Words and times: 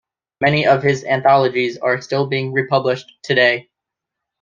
Many 0.39 0.65
of 0.65 0.81
his 0.81 1.03
anthologies 1.03 1.77
are 1.77 2.01
still 2.01 2.25
being 2.25 2.53
republished 2.53 3.11
today. 3.21 3.69